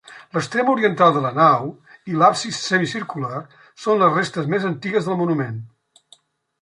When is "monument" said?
5.25-5.61